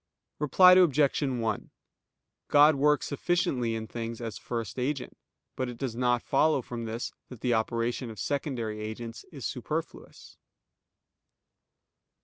Reply 0.39 0.71
Obj. 0.73 1.21
1: 1.21 1.69
God 2.47 2.73
works 2.75 3.05
sufficiently 3.05 3.75
in 3.75 3.85
things 3.85 4.19
as 4.19 4.39
First 4.39 4.79
Agent, 4.79 5.15
but 5.55 5.69
it 5.69 5.77
does 5.77 5.95
not 5.95 6.23
follow 6.23 6.63
from 6.63 6.85
this 6.85 7.13
that 7.29 7.41
the 7.41 7.53
operation 7.53 8.09
of 8.09 8.17
secondary 8.19 8.79
agents 8.81 9.25
is 9.31 9.45
superfluous. 9.45 10.37